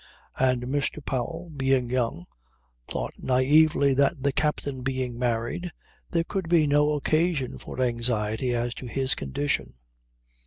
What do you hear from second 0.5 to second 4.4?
Mr. Powell, being young, thought naively that the